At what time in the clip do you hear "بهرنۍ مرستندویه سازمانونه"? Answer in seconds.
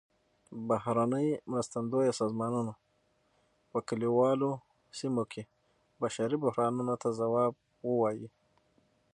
0.67-2.73